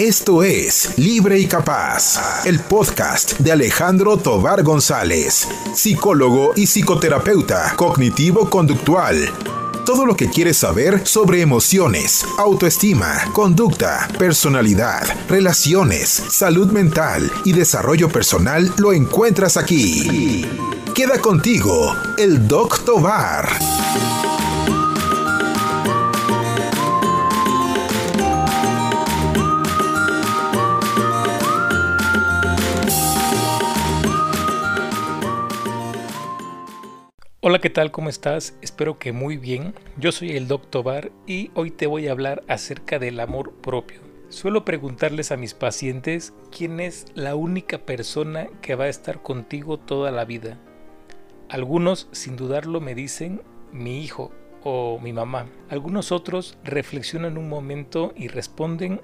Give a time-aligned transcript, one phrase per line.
[0.00, 9.30] Esto es Libre y Capaz, el podcast de Alejandro Tobar González, psicólogo y psicoterapeuta cognitivo-conductual.
[9.84, 18.08] Todo lo que quieres saber sobre emociones, autoestima, conducta, personalidad, relaciones, salud mental y desarrollo
[18.08, 20.46] personal lo encuentras aquí.
[20.94, 23.50] Queda contigo, el Doc Tobar.
[37.42, 37.90] Hola, ¿qué tal?
[37.90, 38.54] ¿Cómo estás?
[38.60, 39.72] Espero que muy bien.
[39.96, 40.84] Yo soy el Dr.
[40.84, 44.02] Bar y hoy te voy a hablar acerca del amor propio.
[44.28, 49.78] Suelo preguntarles a mis pacientes quién es la única persona que va a estar contigo
[49.78, 50.58] toda la vida.
[51.48, 53.40] Algunos, sin dudarlo, me dicen
[53.72, 54.32] mi hijo
[54.62, 55.46] o mi mamá.
[55.70, 59.00] Algunos otros reflexionan un momento y responden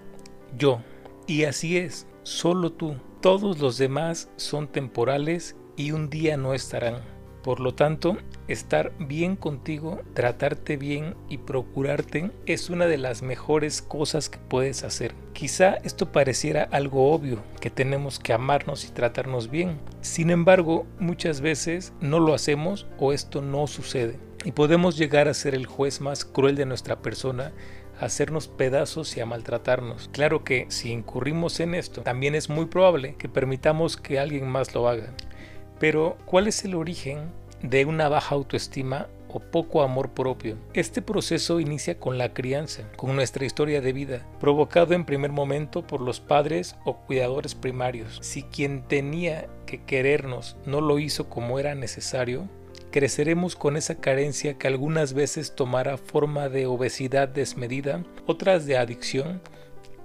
[0.59, 0.83] yo.
[1.27, 2.97] Y así es, solo tú.
[3.23, 7.16] Todos los demás son temporales y un día no estarán.
[7.47, 8.17] Por lo tanto,
[8.49, 14.83] estar bien contigo, tratarte bien y procurarte es una de las mejores cosas que puedes
[14.83, 15.15] hacer.
[15.33, 19.79] Quizá esto pareciera algo obvio, que tenemos que amarnos y tratarnos bien.
[20.01, 24.19] Sin embargo, muchas veces no lo hacemos o esto no sucede.
[24.45, 27.53] Y podemos llegar a ser el juez más cruel de nuestra persona
[28.01, 30.11] a hacernos pedazos y a maltratarnos.
[30.13, 34.75] Claro que si incurrimos en esto, también es muy probable que permitamos que alguien más
[34.75, 35.15] lo haga.
[35.79, 37.31] Pero, ¿cuál es el origen
[37.63, 40.57] de una baja autoestima o poco amor propio?
[40.73, 45.87] Este proceso inicia con la crianza, con nuestra historia de vida, provocado en primer momento
[45.87, 48.19] por los padres o cuidadores primarios.
[48.23, 52.49] Si quien tenía que querernos no lo hizo como era necesario,
[52.91, 59.43] creceremos con esa carencia que algunas veces tomará forma de obesidad desmedida, otras de adicción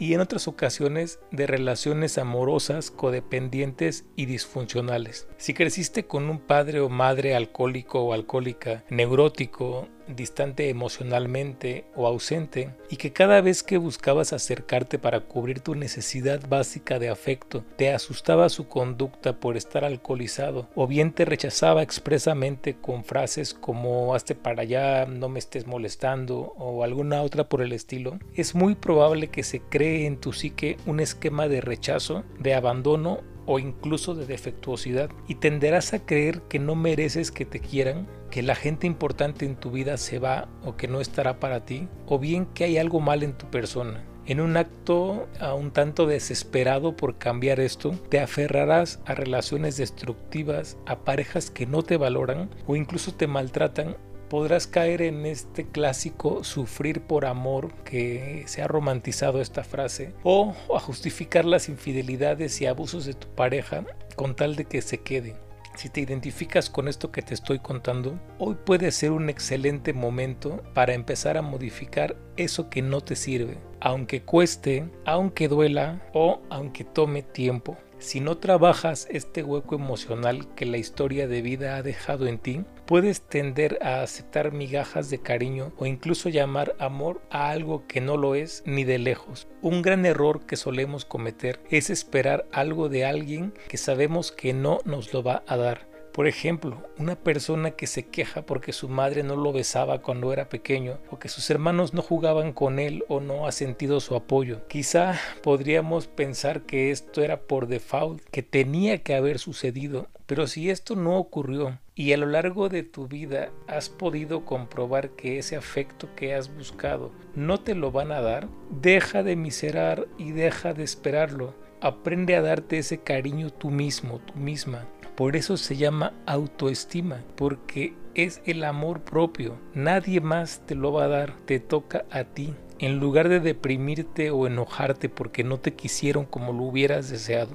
[0.02, 5.28] y en otras ocasiones de relaciones amorosas, codependientes y disfuncionales.
[5.38, 12.69] Si creciste con un padre o madre alcohólico o alcohólica, neurótico, distante emocionalmente o ausente
[12.89, 17.94] y que cada vez que buscabas acercarte para cubrir tu necesidad básica de afecto te
[17.94, 24.35] asustaba su conducta por estar alcoholizado o bien te rechazaba expresamente con frases como hazte
[24.35, 29.29] para allá, no me estés molestando o alguna otra por el estilo, es muy probable
[29.29, 34.25] que se cree en tu psique un esquema de rechazo, de abandono o incluso de
[34.25, 39.46] defectuosidad y tenderás a creer que no mereces que te quieran, que la gente importante
[39.46, 42.80] en tu vida se va o que no estará para ti, o bien que hay
[42.80, 44.03] algo mal en tu persona.
[44.25, 50.78] En un acto a un tanto desesperado por cambiar esto, te aferrarás a relaciones destructivas,
[50.86, 53.97] a parejas que no te valoran o incluso te maltratan
[54.31, 60.56] podrás caer en este clásico sufrir por amor que se ha romantizado esta frase o
[60.74, 63.84] a justificar las infidelidades y abusos de tu pareja
[64.16, 65.36] con tal de que se quede.
[65.75, 70.61] Si te identificas con esto que te estoy contando, hoy puede ser un excelente momento
[70.73, 76.83] para empezar a modificar eso que no te sirve, aunque cueste, aunque duela o aunque
[76.83, 77.77] tome tiempo.
[78.01, 82.66] Si no trabajas este hueco emocional que la historia de vida ha dejado en ti,
[82.88, 88.17] puedes tender a aceptar migajas de cariño o incluso llamar amor a algo que no
[88.17, 89.47] lo es ni de lejos.
[89.62, 94.79] Un gran error que solemos cometer es esperar algo de alguien que sabemos que no
[94.83, 95.91] nos lo va a dar.
[96.11, 100.49] Por ejemplo, una persona que se queja porque su madre no lo besaba cuando era
[100.49, 104.67] pequeño o que sus hermanos no jugaban con él o no ha sentido su apoyo.
[104.67, 110.69] Quizá podríamos pensar que esto era por default, que tenía que haber sucedido, pero si
[110.69, 115.55] esto no ocurrió y a lo largo de tu vida has podido comprobar que ese
[115.55, 120.73] afecto que has buscado no te lo van a dar, deja de miserar y deja
[120.73, 121.53] de esperarlo.
[121.79, 124.88] Aprende a darte ese cariño tú mismo, tú misma.
[125.21, 129.55] Por eso se llama autoestima, porque es el amor propio.
[129.75, 132.56] Nadie más te lo va a dar, te toca a ti.
[132.79, 137.51] En lugar de deprimirte o enojarte porque no te quisieron como lo hubieras deseado.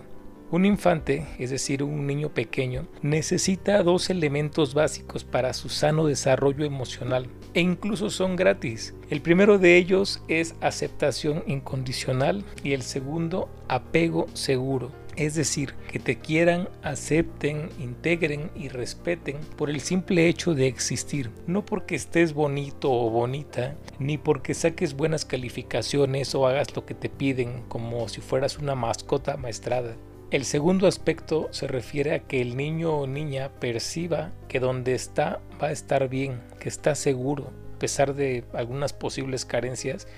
[0.53, 6.65] Un infante, es decir, un niño pequeño, necesita dos elementos básicos para su sano desarrollo
[6.65, 8.95] emocional e incluso son gratis.
[9.11, 14.93] El primero de ellos es aceptación incondicional y el segundo apego seguro.
[15.17, 21.31] Es decir, que te quieran, acepten, integren y respeten por el simple hecho de existir.
[21.47, 26.95] No porque estés bonito o bonita, ni porque saques buenas calificaciones o hagas lo que
[26.95, 29.97] te piden como si fueras una mascota maestrada.
[30.31, 35.41] El segundo aspecto se refiere a que el niño o niña perciba que donde está
[35.63, 40.09] va a estar bien, que está seguro, a pesar de algunas posibles carencias,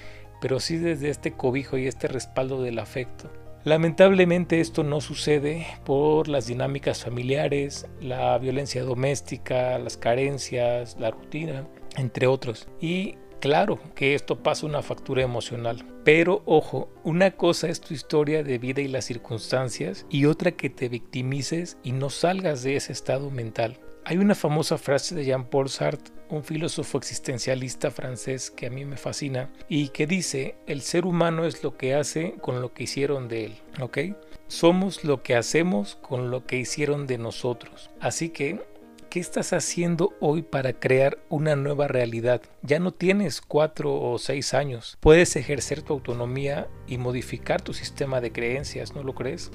[0.40, 3.30] pero sí desde este cobijo y este respaldo del afecto.
[3.64, 11.66] Lamentablemente esto no sucede por las dinámicas familiares, la violencia doméstica, las carencias, la rutina,
[11.96, 12.68] entre otros.
[12.80, 15.84] Y claro que esto pasa una factura emocional.
[16.04, 20.70] Pero ojo, una cosa es tu historia de vida y las circunstancias y otra que
[20.70, 23.80] te victimices y no salgas de ese estado mental.
[24.08, 28.96] Hay una famosa frase de Jean-Paul Sartre, un filósofo existencialista francés que a mí me
[28.96, 33.28] fascina y que dice, el ser humano es lo que hace con lo que hicieron
[33.28, 33.98] de él, ¿ok?
[34.46, 37.90] Somos lo que hacemos con lo que hicieron de nosotros.
[38.00, 38.66] Así que
[39.10, 42.42] ¿Qué estás haciendo hoy para crear una nueva realidad?
[42.60, 44.98] Ya no tienes cuatro o seis años.
[45.00, 49.50] Puedes ejercer tu autonomía y modificar tu sistema de creencias, ¿no lo crees?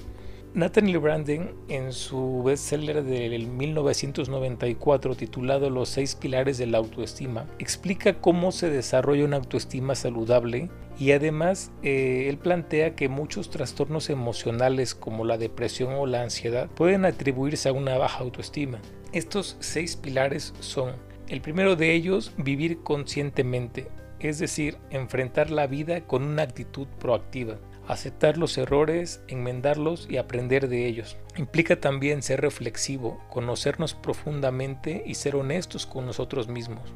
[0.56, 8.22] Nathaniel Branden, en su bestseller del 1994 titulado Los seis pilares de la autoestima, explica
[8.22, 10.70] cómo se desarrolla una autoestima saludable
[11.00, 16.70] y además eh, él plantea que muchos trastornos emocionales como la depresión o la ansiedad
[16.70, 18.80] pueden atribuirse a una baja autoestima.
[19.12, 20.92] Estos seis pilares son,
[21.30, 23.88] el primero de ellos, vivir conscientemente,
[24.20, 27.58] es decir, enfrentar la vida con una actitud proactiva,
[27.88, 31.18] aceptar los errores, enmendarlos y aprender de ellos.
[31.38, 36.94] Implica también ser reflexivo, conocernos profundamente y ser honestos con nosotros mismos.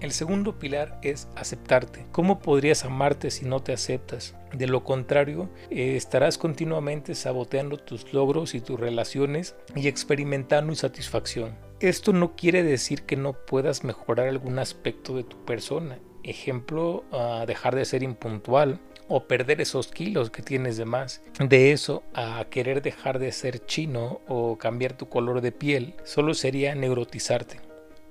[0.00, 2.06] El segundo pilar es aceptarte.
[2.10, 4.34] ¿Cómo podrías amarte si no te aceptas?
[4.54, 11.54] De lo contrario, eh, estarás continuamente saboteando tus logros y tus relaciones y experimentando insatisfacción.
[11.80, 15.98] Esto no quiere decir que no puedas mejorar algún aspecto de tu persona.
[16.22, 17.04] Ejemplo,
[17.46, 21.20] dejar de ser impuntual o perder esos kilos que tienes de más.
[21.38, 26.32] De eso a querer dejar de ser chino o cambiar tu color de piel, solo
[26.32, 27.60] sería neurotizarte.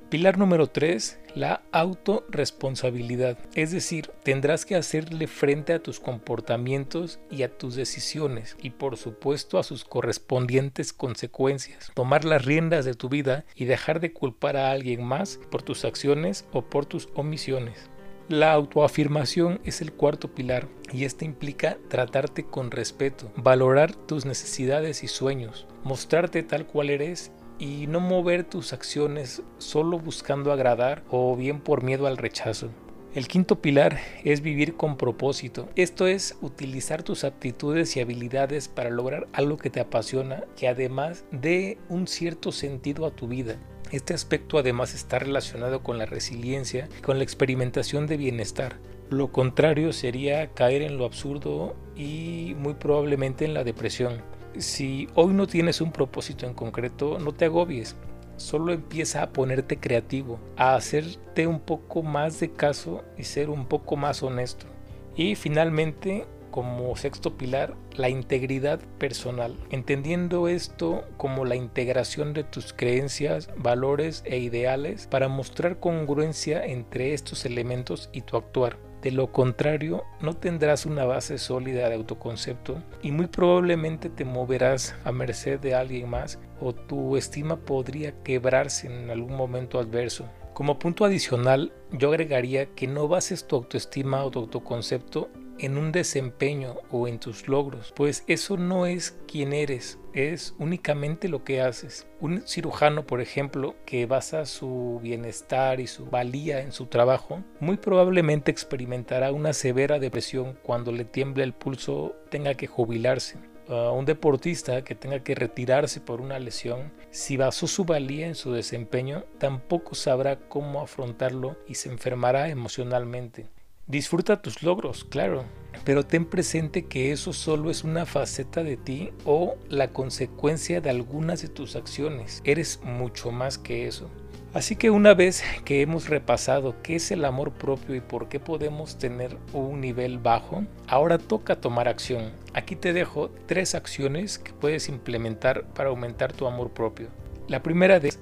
[0.10, 3.38] Pilar número 3, la autorresponsabilidad.
[3.54, 8.98] Es decir, tendrás que hacerle frente a tus comportamientos y a tus decisiones y por
[8.98, 11.92] supuesto a sus correspondientes consecuencias.
[11.94, 15.86] Tomar las riendas de tu vida y dejar de culpar a alguien más por tus
[15.86, 17.92] acciones o por tus omisiones.
[18.30, 25.04] La autoafirmación es el cuarto pilar y este implica tratarte con respeto, valorar tus necesidades
[25.04, 31.36] y sueños, mostrarte tal cual eres y no mover tus acciones solo buscando agradar o
[31.36, 32.70] bien por miedo al rechazo.
[33.16, 35.68] El quinto pilar es vivir con propósito.
[35.76, 41.26] Esto es utilizar tus aptitudes y habilidades para lograr algo que te apasiona, que además
[41.32, 43.58] dé un cierto sentido a tu vida.
[43.92, 48.78] Este aspecto además está relacionado con la resiliencia, con la experimentación de bienestar.
[49.10, 54.22] Lo contrario sería caer en lo absurdo y muy probablemente en la depresión.
[54.60, 57.96] Si hoy no tienes un propósito en concreto, no te agobies.
[58.38, 63.66] Solo empieza a ponerte creativo, a hacerte un poco más de caso y ser un
[63.66, 64.68] poco más honesto.
[65.16, 72.74] Y finalmente, como sexto pilar, la integridad personal, entendiendo esto como la integración de tus
[72.74, 78.78] creencias, valores e ideales para mostrar congruencia entre estos elementos y tu actuar.
[79.02, 84.94] De lo contrario, no tendrás una base sólida de autoconcepto y muy probablemente te moverás
[85.06, 90.26] a merced de alguien más o tu estima podría quebrarse en algún momento adverso.
[90.54, 95.92] Como punto adicional, yo agregaría que no bases tu autoestima o tu autoconcepto en un
[95.92, 101.62] desempeño o en tus logros, pues eso no es quien eres, es únicamente lo que
[101.62, 102.08] haces.
[102.20, 107.78] Un cirujano, por ejemplo, que basa su bienestar y su valía en su trabajo, muy
[107.78, 113.38] probablemente experimentará una severa depresión cuando le tiemble el pulso, tenga que jubilarse.
[113.70, 118.52] un deportista que tenga que retirarse por una lesión, si basó su valía en su
[118.52, 123.48] desempeño, tampoco sabrá cómo afrontarlo y se enfermará emocionalmente.
[123.90, 125.46] Disfruta tus logros, claro,
[125.84, 130.92] pero ten presente que eso solo es una faceta de ti o la consecuencia de
[130.92, 132.44] algunas de tus acciones.
[132.44, 134.08] Eres mucho más que eso.
[134.54, 138.40] Así que una vez que hemos repasado qué es el amor propio y por qué
[138.40, 142.32] podemos tener un nivel bajo, ahora toca tomar acción.
[142.54, 147.08] Aquí te dejo tres acciones que puedes implementar para aumentar tu amor propio.
[147.48, 148.20] La primera es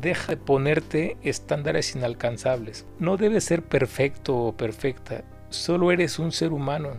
[0.00, 2.86] deja de ponerte estándares inalcanzables.
[2.98, 6.90] No debes ser perfecto o perfecta, solo eres un ser humano.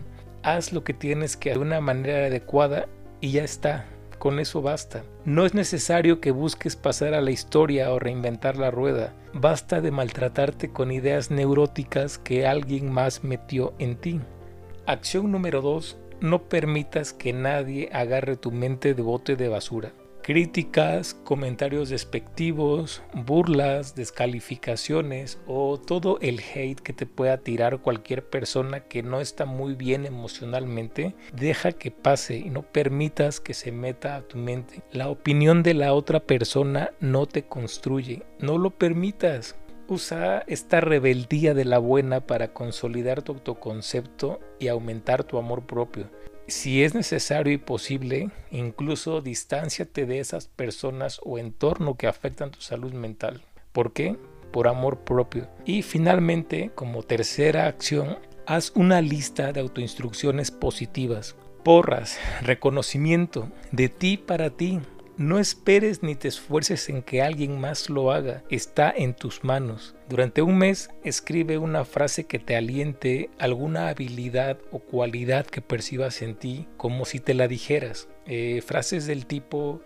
[0.42, 2.88] Haz lo que tienes que hacer de una manera adecuada
[3.20, 3.86] y ya está.
[4.18, 5.04] Con eso basta.
[5.24, 9.12] No es necesario que busques pasar a la historia o reinventar la rueda.
[9.34, 14.20] Basta de maltratarte con ideas neuróticas que alguien más metió en ti.
[14.86, 15.98] Acción número 2.
[16.20, 19.92] No permitas que nadie agarre tu mente de bote de basura.
[20.26, 28.80] Críticas, comentarios despectivos, burlas, descalificaciones o todo el hate que te pueda tirar cualquier persona
[28.80, 34.16] que no está muy bien emocionalmente, deja que pase y no permitas que se meta
[34.16, 34.82] a tu mente.
[34.90, 39.54] La opinión de la otra persona no te construye, no lo permitas.
[39.86, 46.10] Usa esta rebeldía de la buena para consolidar tu autoconcepto y aumentar tu amor propio
[46.48, 52.60] si es necesario y posible, incluso distánciate de esas personas o entorno que afectan tu
[52.60, 53.42] salud mental.
[53.72, 54.16] ¿Por qué?
[54.52, 55.48] Por amor propio.
[55.64, 61.36] Y finalmente, como tercera acción, haz una lista de autoinstrucciones positivas.
[61.64, 64.80] Porras, reconocimiento de ti para ti,
[65.18, 69.94] no esperes ni te esfuerces en que alguien más lo haga, está en tus manos.
[70.10, 76.20] Durante un mes escribe una frase que te aliente alguna habilidad o cualidad que percibas
[76.20, 78.08] en ti como si te la dijeras.
[78.26, 79.80] Eh, frases del tipo,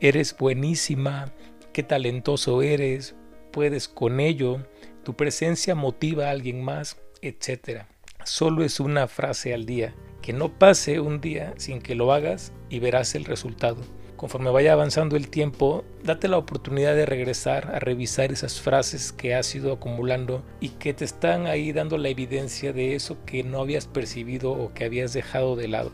[0.00, 1.32] eres buenísima,
[1.72, 3.14] qué talentoso eres,
[3.52, 4.66] puedes con ello,
[5.04, 7.82] tu presencia motiva a alguien más, etc.
[8.24, 9.94] Solo es una frase al día.
[10.22, 13.82] Que no pase un día sin que lo hagas y verás el resultado
[14.22, 19.34] conforme vaya avanzando el tiempo, date la oportunidad de regresar a revisar esas frases que
[19.34, 23.60] has ido acumulando y que te están ahí dando la evidencia de eso que no
[23.60, 25.90] habías percibido o que habías dejado de lado.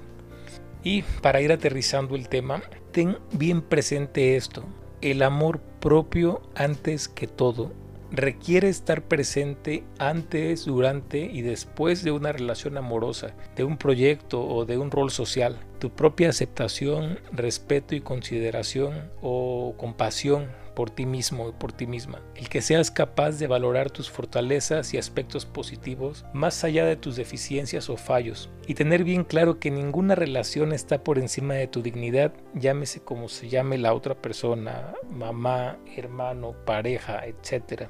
[0.85, 2.61] Y para ir aterrizando el tema,
[2.92, 4.62] ten bien presente esto,
[5.00, 7.73] el amor propio antes que todo
[8.11, 14.65] requiere estar presente antes, durante y después de una relación amorosa, de un proyecto o
[14.65, 15.59] de un rol social.
[15.79, 22.23] Tu propia aceptación, respeto y consideración o compasión por ti mismo y por ti misma.
[22.37, 27.16] El que seas capaz de valorar tus fortalezas y aspectos positivos más allá de tus
[27.16, 28.49] deficiencias o fallos.
[28.68, 33.28] Y tener bien claro que ninguna relación está por encima de tu dignidad, llámese como
[33.28, 37.88] se llame la otra persona, mamá, hermano, pareja, etc.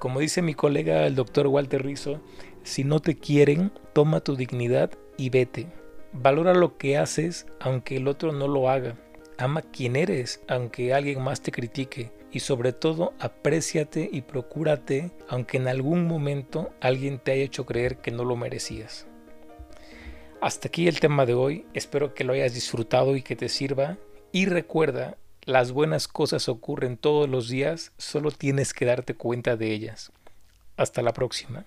[0.00, 2.20] Como dice mi colega el doctor Walter Rizzo,
[2.64, 5.68] si no te quieren, toma tu dignidad y vete.
[6.12, 8.96] Valora lo que haces aunque el otro no lo haga.
[9.40, 12.12] Ama quien eres, aunque alguien más te critique.
[12.30, 17.96] Y sobre todo, apréciate y procúrate, aunque en algún momento alguien te haya hecho creer
[17.96, 19.06] que no lo merecías.
[20.42, 21.64] Hasta aquí el tema de hoy.
[21.72, 23.96] Espero que lo hayas disfrutado y que te sirva.
[24.30, 29.72] Y recuerda, las buenas cosas ocurren todos los días, solo tienes que darte cuenta de
[29.72, 30.12] ellas.
[30.76, 31.64] Hasta la próxima.